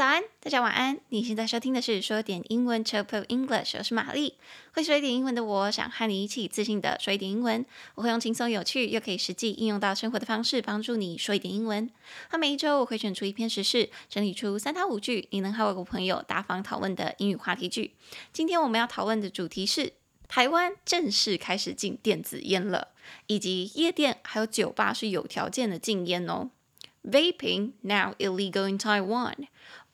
[0.00, 0.98] 早安，大家晚安。
[1.10, 4.32] 你现在收听的是说点英文，Chop of English，我是玛丽。
[4.72, 7.66] 会说一点英文的我，想和你一起自信的说一点英文。
[7.96, 11.90] 我会用轻松有趣又可以实际应用到生活的方式，帮助你说一点英文。
[12.32, 17.92] 那每一周我会选出一篇时事，整理出三到五句你能和外国朋友大方讨论的英语话题句。
[18.32, 19.92] 今天我们要讨论的主题是
[20.26, 22.88] 台湾正式开始禁电子烟了，
[23.26, 26.48] 以及夜店还有酒吧是有条件的禁烟哦。
[27.02, 29.48] Vaping now illegal in Taiwan.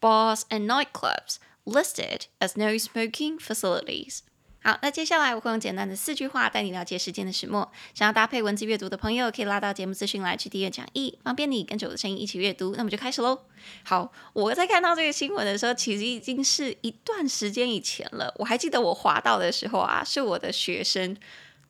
[0.07, 4.21] Bars and nightclubs listed as no smoking facilities.
[4.63, 7.73] 好，那接下来我会用简单的四句话带你了解事件的始末。
[7.93, 12.77] 想要搭配文字阅读的朋友，可以拉到节目资讯来去订阅讲义，方便你跟着我的声音一起阅读。
[12.77, 13.41] 那么就开始喽。
[13.83, 18.33] 好，我在看到这个新闻的时候，其实已经是一段时间以前了。
[18.39, 21.17] 我还记得我滑到的时候啊，是我的学生。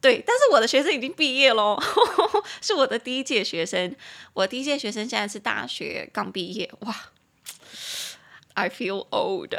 [0.03, 1.79] 对，但是我的学生已经毕业喽，
[2.61, 3.97] 是我的第一届学生。
[4.35, 6.95] 我第一届学生现在是大学刚毕业，哇
[8.57, 9.55] ，I feel old。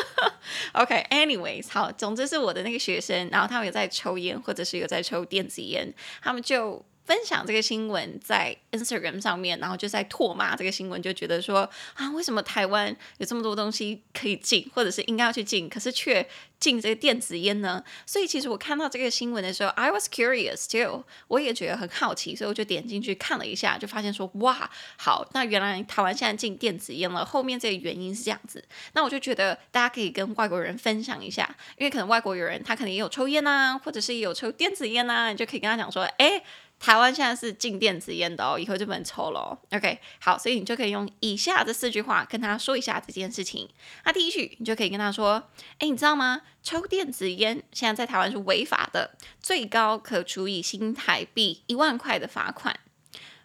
[0.72, 5.92] OK，anyways，、好，总之是我的那个学生，然后他们有在抽烟，或者是有在抽电子烟，
[6.22, 6.84] 他们就。
[7.06, 17.82] 分享这个新闻在 Instagram 上面，然后就在唾骂这个新闻，就觉得说啊，为什么台湾有这么多东西可以禁，或者是应该要去禁，可是却禁这个电子烟呢？
[18.04, 28.64] 所以其实我看到这个新闻的时候，I was curious too，我也觉得很好奇，所以我就点进去看了一下，就发现说哇，好，那原来台湾现在禁电子烟了，后面这个原因是这样子。
[28.94, 36.42] 那我就觉得大家可以跟外国人分享一下，因为可能外国友人他可能也有抽烟啊，或者是有抽电子烟啊，你就可以跟他讲说，哎。
[36.78, 39.58] 台湾现在是禁电子烟的哦，以后就不能抽了哦。
[39.76, 43.68] OK，好，所以你就可以用以下这四句话跟他说一下这件事情。
[44.04, 45.42] 那第一句，你就可以跟他说
[45.80, 46.42] ：“哎，你知道吗？
[46.62, 52.78] 抽电子烟现在在台湾是违法的，最高可处以新台币一万块的罚款。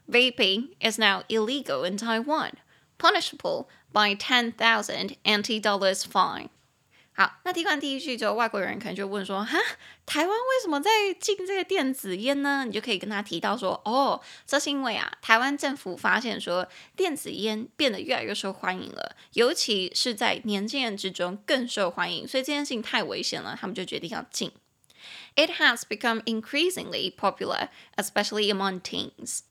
[0.08, 2.52] Vaping is now illegal in Taiwan,
[3.00, 6.50] punishable by ten thousand NT dollars fine.”
[7.14, 9.58] 好，那听完第一句之后，外国人可能就问说：“哈，
[10.06, 10.90] 台湾为什么在
[11.20, 24.52] 禁这个电子烟呢？”你就可以跟他提到说：“哦，这是因为啊，台湾政府发现说电子烟变得越来越受欢迎了，尤其是在年轻人之中更受欢迎，所以这件事情太危险了，他们就决定要禁。
[25.36, 27.68] It has become increasingly popular,
[27.98, 29.42] especially among teens.”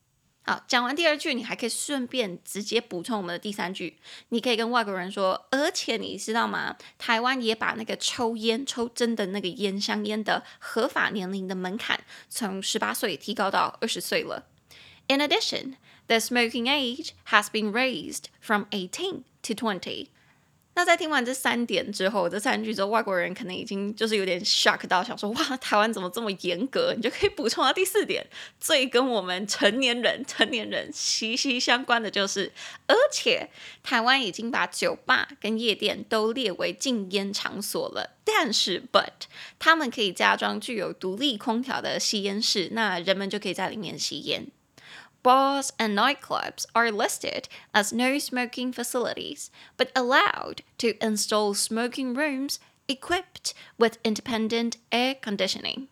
[0.43, 3.99] 好，讲完第二句，你还可以顺便直接补充我们的第三句。
[4.31, 6.77] 你可以跟外国人说，而且你知道吗？
[6.99, 14.47] 台湾也把那个抽烟、抽真的那个烟、香烟的合法年龄的门槛从十八岁提高到二十岁了。
[15.09, 15.75] In addition,
[16.06, 20.09] the smoking age has been raised from eighteen to twenty.
[20.75, 26.94] 那在听完这三点之后，这三句之后，外国人可能已经就是有点 shock 到，想说哇，台湾怎么这么严格？
[26.97, 28.26] 你就可以补充到第四点，
[28.58, 32.53] 最跟我们成年人、成年人息息相关的就是，
[32.86, 33.50] 而且
[33.82, 38.16] 台湾已经把酒吧跟夜店都列为禁烟场所了。
[38.25, 39.26] 但是，but
[39.58, 44.47] 他们可以加装具有独立空调的吸烟室，那人们就可以在里面吸烟。
[45.22, 52.58] Bars and nightclubs are listed as no smoking facilities, but allowed to install smoking rooms
[52.88, 55.88] equipped with independent air conditioning.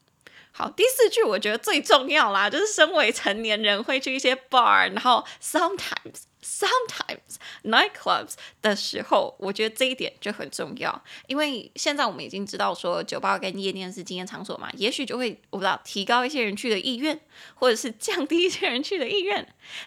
[0.52, 6.22] 好，第四句我觉得最重要啦，就是身为成年人会去一些 bar，然后 sometimes。
[6.40, 17.20] Sometimes nightclubs 的时候，我觉得这一点就很重要，因为现在我们已经知道说酒吧跟夜店是禁烟场所嘛，也许就会我不知道提高一些人去的意愿，
[17.54, 19.36] 或者是降低一些人去的意愿。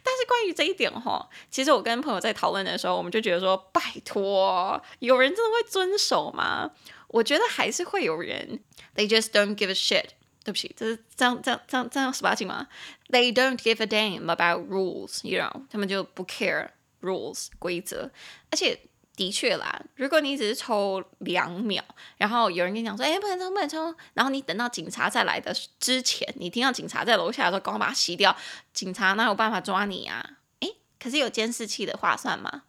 [0.04, 6.72] 但是关于这一点哈，其实我跟朋友在讨论的时候，我们就觉得说，拜托，有人真的会遵守吗？
[7.08, 8.60] 我觉得还是会有人
[8.96, 10.10] ，They just don't give a shit。
[10.44, 12.68] 对不起，这是这样这样这样这样十八禁吗
[13.10, 16.70] ？They don't give a damn about rules，you know，他们就不 care
[17.02, 18.10] rules 规则。
[18.50, 18.80] 而且
[19.16, 21.84] 的确啦，如果你只是抽两秒，
[22.18, 28.36] 然后有人跟你讲说，哎，不能抽，不能抽，然后你等到警察再来的之前，你听到警察在楼下的时候，赶快把它熄掉，
[28.74, 30.38] 警察哪有办法抓你啊？
[30.62, 32.64] 哎，可是有监视器的话算吗？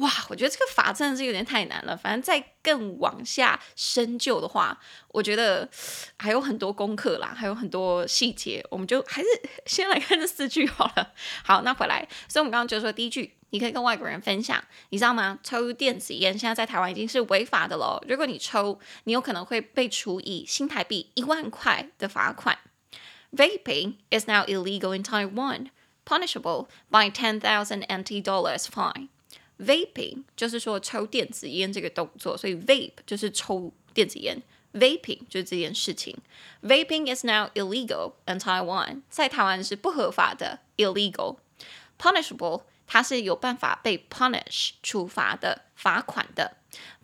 [0.00, 1.96] 哇，我觉得这个法真的是有点太难了。
[1.96, 5.68] 反正再更往下深究的话，我觉得
[6.18, 9.28] 还有很多功课啦，还有很多细节，我们就还是
[9.66, 11.12] 先来看这四句好了。
[11.44, 15.38] 好，那回来，所以我们刚刚就说第一句，你可以跟外国人分享，你知道吗？
[15.42, 18.02] 抽电子烟现在在台湾已经是违法的了。
[18.08, 22.58] 如果你抽，你有可能会被处以新台币一万块的罚款。
[23.32, 25.68] Vaping is now illegal in Taiwan,
[26.06, 29.08] punishable by ten thousand NT dollars fine.
[29.60, 34.42] Vaping 就是说抽电子烟这个动作，所以 vape 就是抽电子烟
[34.72, 36.16] ，vaping 就是这件事情。
[36.62, 41.36] Vaping is now illegal in Taiwan，在台湾是不合法的，illegal。
[41.98, 46.56] Punishable 它是有办法被 punish 处罚的罚款的。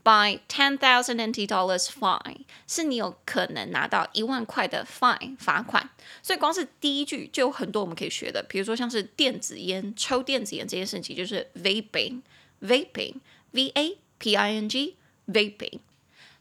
[0.02, 5.90] By ten thousand NT dollars fine 是你有可能拿到一万块的 fine 罚款，
[6.22, 12.22] 所以光是第一句就有很多我们可以学的，比如说像是电子烟、抽电子烟这件事情，就是 vaping
[12.60, 13.16] vaping,
[13.52, 15.80] v a p i n g, vaping。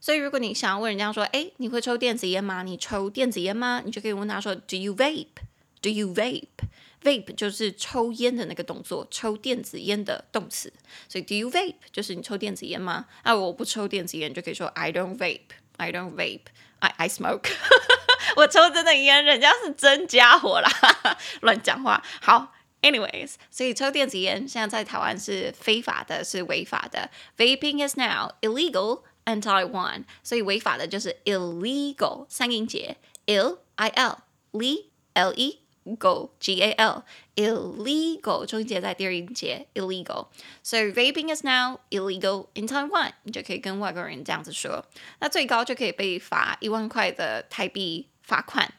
[0.00, 2.62] 所以如果你想要问人家说，哎，你会抽电子烟吗？
[2.62, 3.82] 你抽电子烟吗？
[3.84, 10.72] 你就可以问他说，Do you vape？Do you vape？vape 就是抽烟的那个动作，抽电子烟的动词。
[11.08, 13.06] 所以 do you vape 就是你抽电子烟吗？
[13.22, 17.50] 啊，我不抽电子烟，就可以说 I don't vape，I don't vape，I I smoke。
[18.36, 20.70] 我抽真的烟，人家是真家伙啦，
[21.42, 22.02] 乱讲话。
[22.20, 22.52] 好
[22.85, 27.09] ，anyways，所以抽电子烟现在在台湾是非法的，是违法的。
[27.37, 34.17] Vaping is now illegal in Taiwan，所以违法的就是 illegal，三音节，ill I L
[34.51, 37.03] L L E。Go G A L
[37.35, 40.27] illegal 中音节在第二音节 illegal，
[40.61, 44.85] 所以 vaping is now illegal in Taiwan，你就可以跟外国人这样子说，
[45.19, 48.71] 那最高就可以被罚一万块的台币罚款。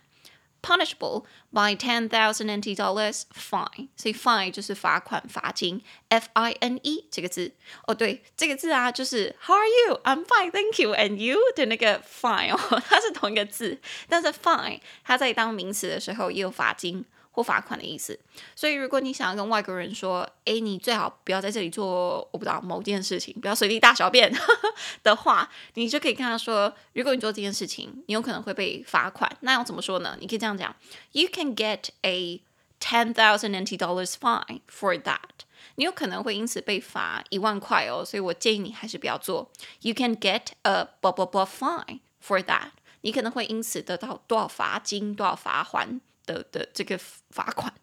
[0.66, 5.82] punishable by ten thousand NT dollars fine，所以 fine 就是罚款、罚金。
[6.08, 7.52] F I N E 这个字，
[7.86, 10.00] 哦对，这个字啊，就是 How are you?
[10.04, 10.94] I'm fine, thank you.
[10.94, 17.04] And you 的那个 fine 哦，它是同一个字，但是 fine 它在当名词的时候也有罚金。
[17.37, 18.19] 或罚款的意思，
[18.55, 24.73] 所以如果你想要跟外国人说，诶，你最好不要在这里做，我不知道某件事情，不要随地大小便呵 呵
[25.03, 29.31] 的话，你就可以跟他说，如果你做这件事情，你有可能会被罚款。
[29.41, 30.17] 那要怎么说呢？
[30.19, 30.75] 你可以这样讲
[31.11, 32.41] ：You can get a
[32.79, 35.45] ten thousand NT dollars fine for that。
[35.75, 39.51] 你有可能会因此被罚一万块哦，所以我建议你还是不要做。
[39.81, 42.71] You can get a blah blah blah fine for that。
[43.01, 46.01] 你可能会因此得到多少罚金、多少罚款。
[46.27, 46.95] 的的这个
[47.31, 47.73] 罚款，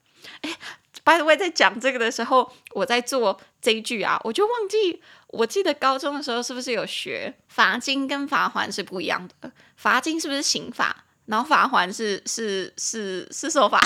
[0.42, 0.50] 哎
[1.02, 9.50] ，by the way，在讲这个的时候，我在做这一句啊，我就忘记，我记得高中的时候是不是有学罚金跟罚锾是不一样的？
[9.74, 11.04] 罚金是不是刑法？
[11.26, 13.80] 然后罚锾是是是是受罚？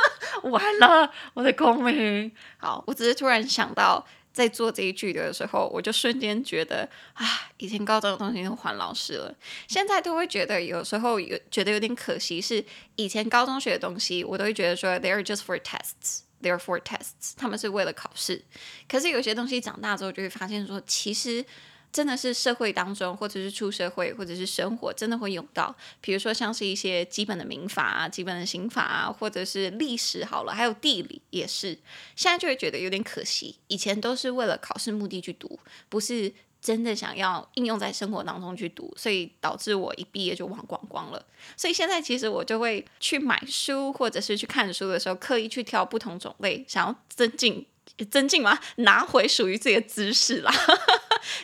[0.44, 2.32] 完了，我的公民。
[2.56, 4.06] 好，我只是突然想到。
[4.34, 7.24] 在做这一句的时候，我就瞬间觉得啊，
[7.56, 9.34] 以前高中的东西都还老师了，
[9.68, 12.62] 现在都会觉得有时候有觉得有点可惜，是
[12.96, 18.44] 以前高中学的东西，我都会觉得说 they are just for tests，they are for tests，他们是为了考试。
[18.88, 21.44] 可是有些东西长大之后就会发现说，其实。
[21.94, 25.72] 真的是社会当中，或者是出社会，或者是生活，真的会用到。
[26.00, 31.78] 比如说，像是一些基本的民法啊、基本的刑法啊，或者是历史好了，还有地理也是。
[32.16, 41.24] 现在就会觉得有点可惜，以前都是为了考试目的去读，不是真的想要应用在生活当中去读，所以导致我一毕业就忘光光了。
[41.56, 47.64] 所以现在其实我就会去买书，或者是去看书的时候，刻意去挑不同种类，想要增进。
[48.10, 48.58] 增进吗？
[48.76, 50.52] 拿回属于自己的知识啦。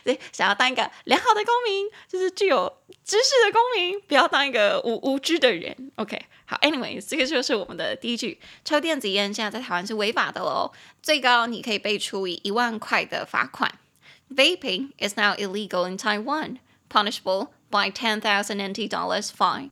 [0.04, 2.72] 对，想要当一个良好的公民，就是具有
[3.04, 5.92] 知识的公民，不要当一个无无知的人。
[5.96, 8.40] OK，好，Anyways，这个就是我们的第一句。
[8.64, 10.72] 抽电子烟现在在台湾是违法的喽，
[11.02, 13.78] 最高你可以被处以一万块的罚款。
[14.34, 19.70] Vaping is now illegal in Taiwan, punishable by ten thousand NT dollars fine。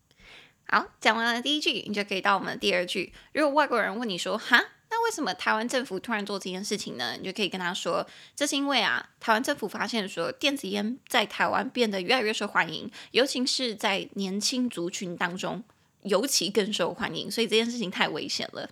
[0.66, 3.12] 好，讲完了第一句，你就可以到我们的第二句。
[3.32, 4.64] 如果外国人问你说，哈？
[4.90, 7.14] 那为什么台湾政府突然做这件事情呢？
[7.18, 15.62] 你就可以跟他说，这是因为啊，台湾政府发现说电子烟在台湾变得越来越受欢迎，尤其是在年轻族群当中，
[16.02, 18.70] 尤其更受欢迎，所以这件事情太危险了。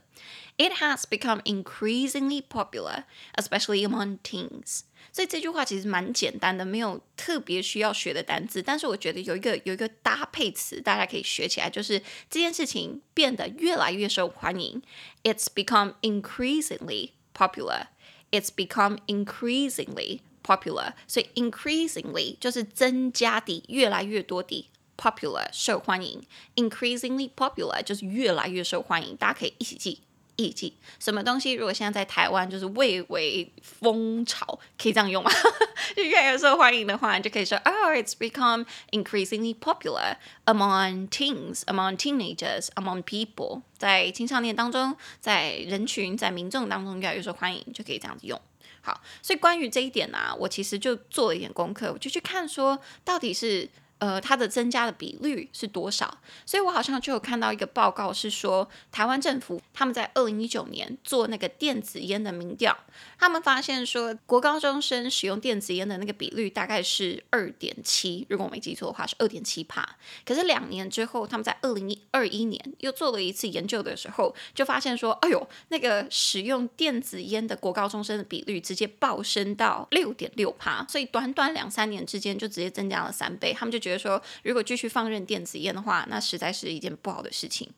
[0.58, 3.04] It has become increasingly popular,
[3.36, 4.82] especially among teens.
[5.12, 8.62] 所以这句话其实蛮简单的，没有特别需要学的单词。
[8.62, 14.82] 但是我觉得有一个有一个搭配词，大家可以学起来，就是这件事情变得越来越受欢迎。
[15.24, 17.88] It's become increasingly popular.
[18.32, 20.94] It's become increasingly popular.
[21.08, 26.24] 所以 increasingly 就是增加的，越来越多的 popular 受欢迎。
[26.56, 30.04] Increasingly popular 就是越来越受欢迎，大家可以一起记。
[30.37, 31.53] 艺伎什么东西？
[31.53, 35.31] 如果现在在台湾就是蔚为风潮，可以这样用吗？
[35.97, 48.41] 就越来越受欢迎的话，你就可以说，Oh, it's become increasingly popular among teens, among teenagers, among people，在青少年当中，在人群，在民众当中越来越受欢迎，就可以这样子用。
[48.83, 56.19] 好，所以关于这一点呢、我其实就做了一点功课，我就去看说，到底是呃，它的增加的比率是多少？
[56.45, 62.77] 所以我好像就有看到一个报告，是说台湾政府他们在二零一九年做那个电子烟的民调，
[63.19, 69.97] 他们发现说国高中生使用电子烟的那个比率大概是二点七，如果我没记错的话是二点七趴。
[70.27, 83.86] 可是两年之后，他们在二零二一年又做了一次研究的时候，就发现说，哎呦，那个使用电子烟的国高中生的比率直接暴升到六点六趴，所以短短两三年之间就直接增加了三倍，他们就。
[83.87, 87.71] 觉得说，如果继续放任电子烟的话，那实在是一件不好的事情。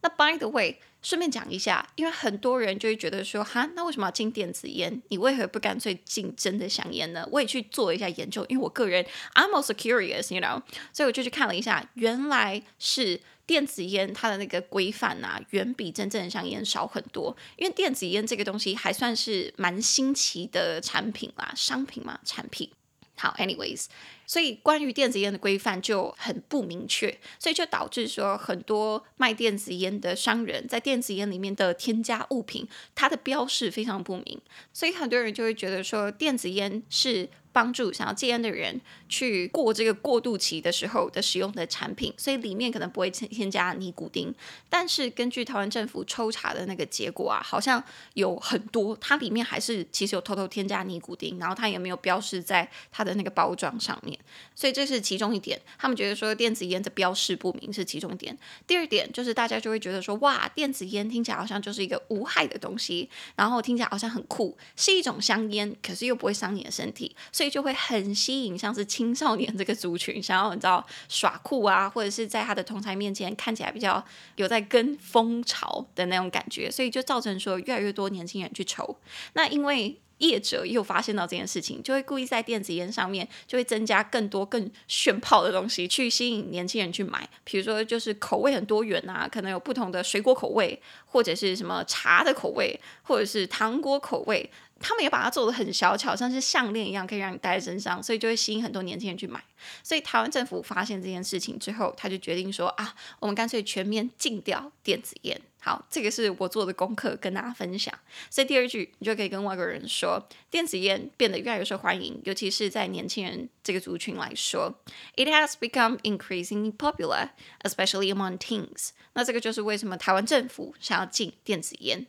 [0.00, 5.02] 那 by the way，顺便讲一下，因为很多人就会觉得说，哈，那为什么要禁电子烟？
[5.08, 7.28] 你为何不干脆禁真的香烟呢？
[7.30, 9.04] 我也去做一下研究，因为我个人
[9.34, 17.36] I'm also curious，you know，所以我就去看了一下，原来是电子烟它的那个规范啊，远比真正的香烟少很多。
[17.56, 22.70] 因为电子烟这个东西还算是蛮新奇的产品啦，商品嘛，产品。
[23.18, 23.86] 好，anyways。
[24.26, 34.40] 所以，关于电子烟的规范就很不明确，所以就导致说很多卖电子烟的商人，在电子烟里面的添加物品，它的标示非常不明，
[34.72, 37.28] 所以很多人就会觉得说电子烟是。
[37.58, 44.32] 帮助想要戒烟的人去过这个过渡期的时候的使用的产品，所以里面可能不会添添加尼古丁。
[44.68, 47.82] 但是根据台湾政府抽查的那个结果啊，好像
[48.14, 54.16] 有很多它里面还是其实有偷偷添加尼古丁，然后它也没有标示在它的那个包装上面。
[54.54, 58.38] 所以这是其中一点，他们觉得说电子烟的标示不明是其中一点。
[58.68, 67.47] 第二点就是大家就会觉得说，哇，电子烟听起来好像就是一个无害的东西，然后听起来好像很酷，是一种香烟，可是又不会伤你的身体，所以。
[67.48, 74.04] 就会很吸引，像是青少年这个族群，想要你知道耍酷啊，或者是在他的同侪面前看起来比较
[74.36, 78.98] 有在跟风潮的那种感觉，所以就造成说越来越多年轻人去抽。
[79.34, 87.28] 那因为业者又发现到这件事情，就会故意在电子烟上面就会增加更多更炫炮的东西，去吸引年轻人去买。
[87.44, 94.50] 比如说就是口味很多元啊，可能有不同的水果口味，或者是什么茶的口味，或者是糖果口味。
[94.80, 99.42] 他们也把它做得很小巧，像是项链一样，可以让你戴在身上，所以就会吸引很多年轻人去买。
[99.82, 105.40] 所以台湾政府发现这件事情之后，他就决定说啊，我们干脆全面禁掉电子烟。
[105.60, 107.92] 好，这个是我做的功课，跟大家分享。
[108.30, 114.78] 所以第二句，你就可以跟外国人说，电子烟变得越来越受欢迎，尤其是在年轻人这个族群来说
[115.16, 117.30] ，It has become increasingly popular,
[117.64, 118.90] especially among teens。
[119.14, 122.06] 那这个就是为什么台湾政府想要禁电子烟。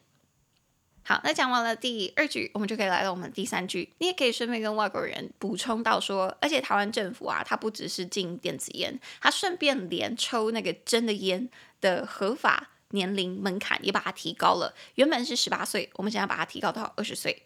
[1.10, 3.92] 好，那讲完了第二句，我们就可以来到我们第三句。
[3.98, 11.50] 你也可以顺便跟外国人补充到说，而且台湾政府啊，它不只是禁电子烟，它顺便连抽那个真的烟
[11.82, 14.76] 的合法年龄门槛也把它提高了。
[14.94, 17.42] 原本是十八岁，我们现在把它提高到二十岁。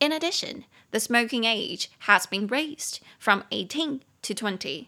[0.00, 4.86] In addition, the smoking age has been raised from eighteen to twenty.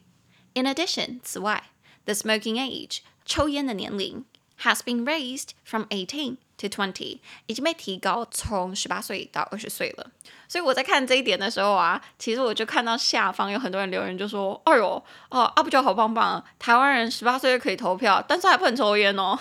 [0.54, 1.70] In addition，此外
[2.06, 4.24] ，the smoking age 抽烟的年龄
[4.62, 6.36] has been raised from eighteen.
[6.60, 10.06] to twenty 已经被提高，从十八岁到二十岁了。
[10.46, 19.38] 所以我在看这一点的时候啊，其实我就看到下方有很多人留言，就说：“哎呦，哦，阿布就好棒棒，台湾人十八岁就可以投票，但是还不能抽烟哦。”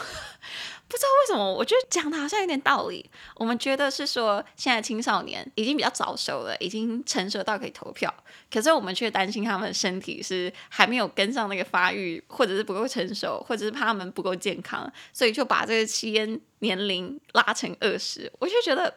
[0.89, 3.07] 不知道为什么，我觉得讲的好像有点道理。
[3.35, 8.11] 我们觉得是说，现在青少年已经比较早熟了，已经成熟到可以投票，
[8.51, 18.31] 可是我们却担心他们的身体是还没有跟上那个发育，或者是不够成熟，或者是怕他们不够健康，所以就把这个吸烟年龄拉成二十。
[18.39, 18.91] 我就觉得，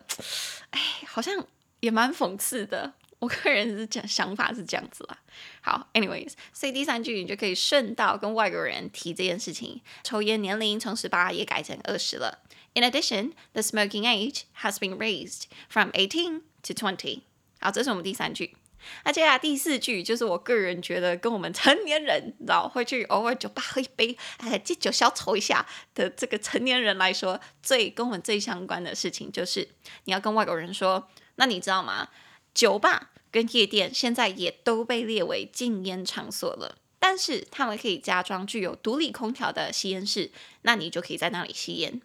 [0.70, 1.34] 哎，好像
[1.80, 2.90] 也蛮讽刺的。
[3.22, 5.16] 我个人是讲想法是这样子啦。
[5.60, 12.40] 好，anyways，所以第三句你就可以顺道跟外国人提这件事情，抽烟年龄从十八也改成二十了。
[12.74, 17.20] In addition, the smoking age has been raised from eighteen to twenty。
[17.60, 18.56] 好，这是我们第三句。
[19.04, 25.64] 那接下来第四句就是我个人觉得跟我们成年人，然后会去偶尔酒吧喝一杯，哎，借酒消愁一下
[25.94, 29.68] 的这个成年人来说，最跟我们最相关的事情就是
[30.06, 32.08] 你要跟外国人说，那你知道吗？
[32.52, 42.01] 酒吧跟夜店现在也都被列为禁烟场所了，但是他们可以加装具有独立空调的吸烟室，那你就可以在那里吸烟。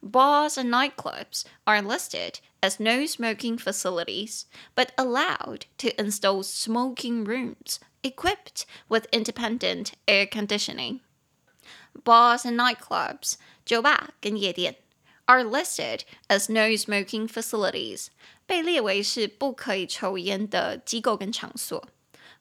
[0.00, 4.42] Bars and nightclubs are listed as no smoking facilities,
[4.74, 11.00] but allowed to install smoking rooms equipped with independent air conditioning.
[12.04, 14.76] Bars and nightclubs，酒吧跟夜店。
[15.26, 18.06] are listed as no smoking facilities，
[18.51, 21.87] 被列为是不可以抽烟的机构跟场所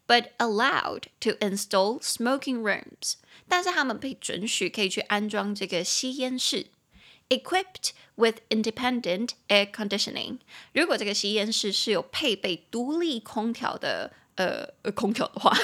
[0.08, 3.14] ，but allowed to install smoking rooms，
[3.46, 6.66] 但是他们被准许可以去安装这个吸烟室
[7.28, 10.38] ，equipped with independent air conditioning。
[10.72, 14.12] 如果这个吸烟室是有配备独立空调的。
[14.82, 15.54] 呃空调的话，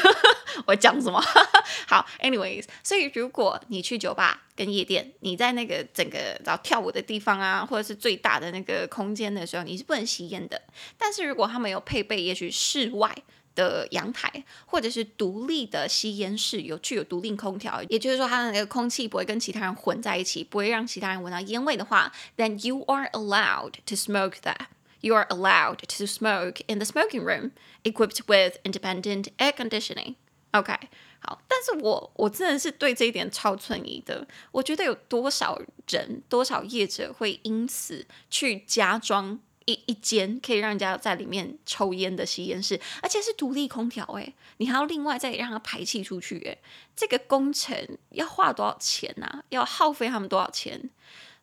[0.66, 1.18] 我讲什么？
[1.88, 10.61] 好，anyways，所以如果你去酒吧跟夜店，你在那个整个然后跳舞的地方啊，或者是最大的那个空间的时候，你是不能吸烟的。
[10.99, 13.14] 但是如果他们有配备，也许室外
[13.54, 24.66] 的阳台或者是独立的吸烟室，有具有独立空调，也就是说它的那个空气不会跟其他人混在一起，不会让其他人闻到烟味的话，then you are allowed to smoke that.
[25.00, 27.53] You are allowed to smoke in the smoking room
[27.85, 30.15] equipped with independent air conditioning.
[30.53, 30.73] OK，
[31.21, 34.26] 好，但是我我真的是对这一点超存疑的。
[34.53, 46.59] 我觉得有多少人、多少业者会因此去加装一一间可以让人家在里面抽烟的吸烟室，而且是独立空调，诶，你还要另外再让它排气出去，诶，
[46.95, 49.45] 这个工程要花多少钱呐、啊？
[49.50, 50.88] 要耗费他们多少钱？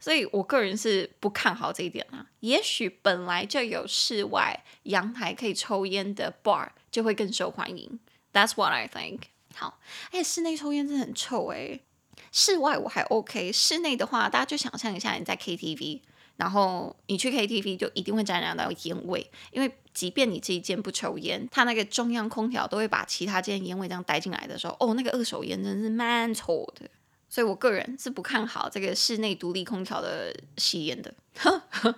[0.04, 2.28] 所以我个人是不看好这一点啊。
[2.42, 7.98] 也许本来就有室外阳台可以抽烟的 bar 就会更受欢迎。
[8.34, 9.20] That's what I think。
[9.56, 9.80] 好，
[10.12, 11.80] 而且室内抽烟真的很臭诶。
[12.34, 16.02] 室外我还 OK，室内的话，大家就想象一下你在 KTV，
[16.36, 26.90] 然后你去 KTV 就一定会沾染到烟味，因为即便你这一间不抽烟，它那个中央空调都会把其他间烟味这样带进来的时候，哦，那个二手烟真是蛮臭的。
[27.34, 31.12] 所以我个人是不看好这个室内独立空调的吸烟的。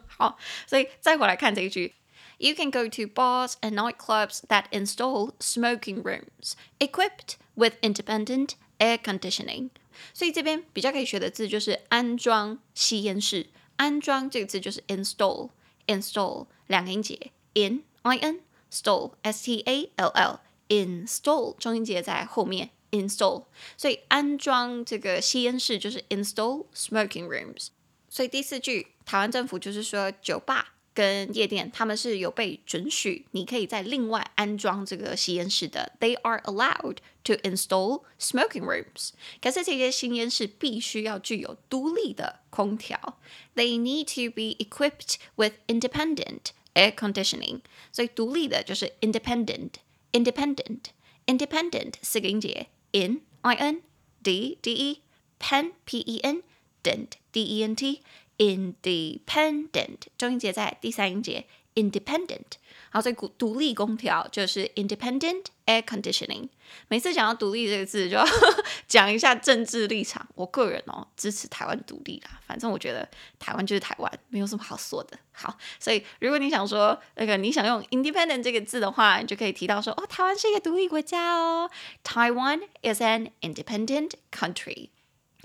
[0.08, 1.94] 好，所以再回来看这一句
[2.38, 9.72] ，You can go to bars and nightclubs that install smoking rooms equipped with independent air conditioning。
[10.14, 13.48] 所以这边比较可以学的字就是安装吸烟室。
[13.76, 18.40] 安装这个字就是 install，install 两个音节，in i n
[18.72, 20.40] stall s t a l l
[20.70, 22.70] install 中音节在后面。
[22.95, 23.45] install，
[23.77, 27.69] 所以安装这个吸烟室就是 install smoking rooms。
[28.09, 35.93] 所以第四句，台湾政府就是说，酒吧跟夜店他们是有被准许，你可以在另外安装这个吸烟室的。
[36.01, 39.11] They are allowed to install smoking rooms。
[39.41, 43.21] 可是这些吸烟室必须要具有独立的空调。
[43.55, 47.61] They need to be equipped with independent air conditioning。
[47.93, 52.67] 所以独立的就是 independent，independent，independent 四个音节。
[52.95, 53.83] in i n
[54.23, 55.03] d d e
[55.39, 56.43] pen p e n
[56.83, 58.03] dent d e n t
[58.39, 62.59] independent 中音节在第三音节 independent
[62.96, 66.48] 好，所以独立空调就是 independent air conditioning。
[66.88, 68.26] 每次讲到独立这个字，就要
[68.88, 70.26] 讲一下政治立场。
[70.34, 73.06] 我个人哦支持台湾独立啦，反正我觉得
[73.38, 75.20] 台湾就是台湾，没有什么好说的。
[75.34, 81.70] 好，所以如果你想说那个你想用 independent 这个字的话，你就可以提到说哦，台湾是一个独立国家哦
[82.02, 84.88] ，Taiwan is an independent country。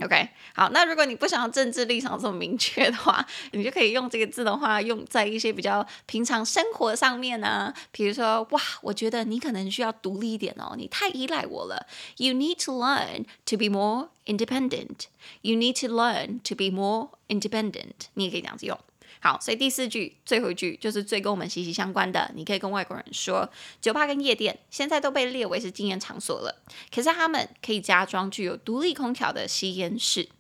[0.03, 7.75] OK，好，那如果你不想要政治立场这么明确的话，你就可以用这个字的话，用在一些比较平常生活上面呢、啊。
[7.93, 11.87] 比如说，哇，我觉得你可能需要独立一点哦，你太依赖我了。
[12.17, 15.07] You need to learn to be more independent.
[15.43, 18.09] You need to learn to be more independent.
[18.15, 18.79] 你也可以这样子用。
[19.23, 22.31] 好，所以第四句最后一句就是最跟我们息息相关的。
[22.35, 23.47] 你可以跟外国人说，
[23.79, 30.31] 酒吧跟夜店现在都被列为是禁烟场所了，可是他们可以加装具有独立空调的吸烟室。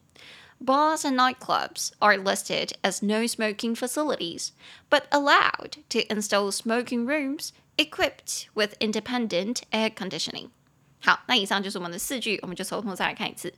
[0.64, 4.52] Bars and nightclubs are listed as no smoking facilities,
[4.88, 10.48] but allowed to install smoking rooms equipped with independent air conditioning。
[11.00, 13.52] 好，那以上就是我们的四句，我们就从头再来看一次。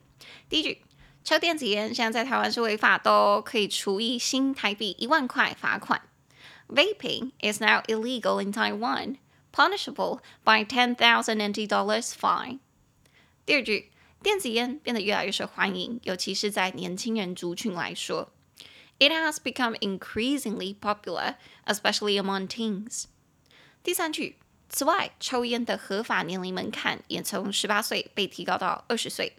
[0.48, 0.82] 第一句。
[1.24, 6.02] 抽电子烟现在在台湾是违法的哦，可以处以新台币一万块罚款。
[6.68, 9.18] Vaping is now illegal in Taiwan,
[9.52, 12.58] punishable by ten thousand NT dollars fine。
[13.46, 13.90] 第二句，
[14.22, 18.32] 电子烟变得越来越受欢迎，尤其是在年轻人族群来说。
[18.98, 21.35] It has become increasingly popular,
[21.66, 23.04] especially among teens。
[23.82, 29.37] 第三句，此外，抽烟的合法年龄门槛也从十八岁被提高到二十岁。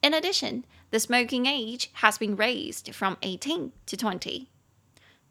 [0.00, 4.47] In addition, The smoking age has been raised from eighteen to twenty。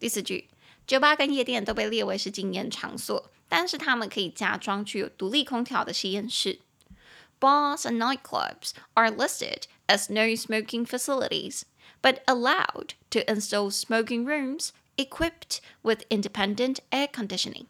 [0.01, 0.49] 第四句，
[0.87, 6.59] 酒吧跟夜店都被列为是禁烟场所，但是他们可以加装具有独立空调的吸烟室。
[7.39, 11.63] Bars and nightclubs are listed as no smoking facilities,
[12.01, 17.67] but allowed to install smoking rooms equipped with independent air conditioning。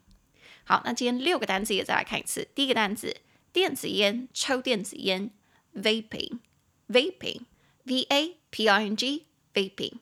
[0.65, 2.49] 好，那今天六个单词也再来看一次。
[2.55, 3.17] 第一个单词，
[3.53, 5.31] 电子烟，抽电子烟，
[5.75, 7.43] vaping，vaping。
[7.87, 9.99] V A P I N G vaping。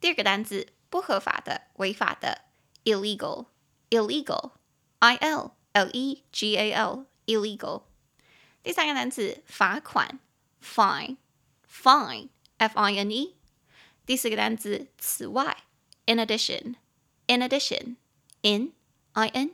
[0.00, 2.42] 第二个单词，不合法的、违法的，
[2.84, 3.46] illegal
[3.90, 4.52] illegal
[5.00, 7.82] I L L E G A L illegal。
[8.62, 10.18] 第三个单词，罚款，
[10.62, 11.16] fine
[11.70, 13.36] fine F I N E。
[14.06, 15.64] 第四个单词，此外，
[16.06, 16.76] in addition
[17.26, 17.96] in addition
[18.42, 18.72] in
[19.12, 19.52] I N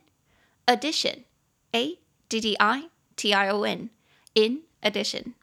[0.67, 1.25] addition
[1.73, 5.35] A D D I T I O N，in addition。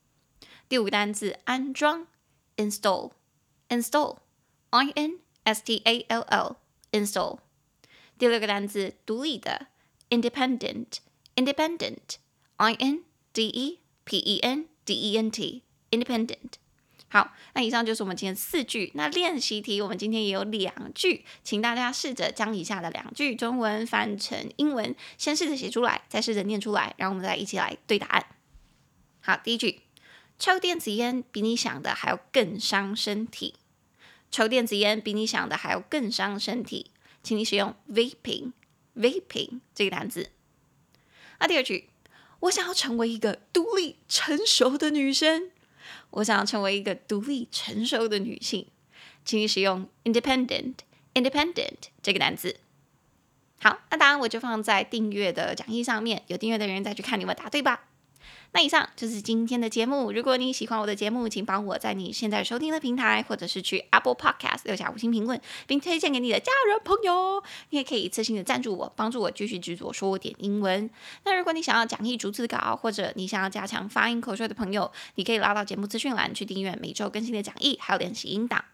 [0.69, 2.07] 第五个单词安装
[2.59, 7.39] ，install，install，I N S T A L L，install。
[8.19, 9.69] 第六个单词独立的
[10.11, 16.57] ，independent，independent，I N D E P E N D E N T，independent。
[17.11, 18.93] 好，那以上就是我们今天四句。
[18.95, 28.27] 那练习题，我们今天也有两句，请大家试着将以下的两句中文翻成英文，先试着写出来，再试着念出来，然后我们再一起来对答案。
[29.21, 29.81] 好，第一句，
[30.39, 33.55] 抽电子烟比你想的还要更伤身体。
[34.31, 36.91] 抽电子烟比你想的还要更伤身体，
[37.23, 40.31] 请你使用 vaping，vaping 这个单词。
[41.41, 41.89] 那第二句，
[42.41, 45.51] 我想要成为一个独立成熟的女生。
[46.11, 48.67] 我想要成为一个独立成熟的女性，
[49.25, 50.75] 请你使用 independent
[51.15, 52.61] independent 这个单词。
[53.61, 57.88] 好，那当然我就放在订阅的讲义上面，有订阅的人再去看你们答对吧。
[58.53, 60.11] 那以上就是今天的节目。
[60.11, 67.43] 如果你喜欢我的节目，请帮我在你现在收听的平台，或者是去 Apple Podcast 留下五星评论，并推荐给你的家人朋友。
[67.71, 70.89] 你也可以一次性的赞助我，帮助我继续制作说点英文。
[71.25, 78.65] 那如果你想要讲义逐字稿，或者你想要加强发音口说的朋友，你可以拉到节目资讯栏去订阅每周更新的讲义，还有练习音档。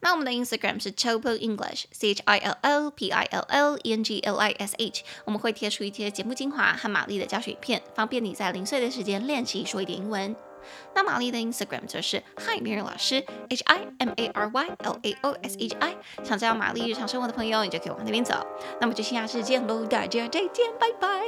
[0.00, 10.34] 那我们的 instagram 是 chop english chilopilo english 我们会贴出一些节目精华和玛丽的教学影片方便你在零碎的时间练习说一点英文。
[10.94, 18.34] 那玛丽的 instagram 就是 hi mary 老师 hi mary l a o s hi 想知道玛丽日常生活的朋友你就可以往那边走。
[18.80, 21.20] 那么就下次见喽大家再见拜拜。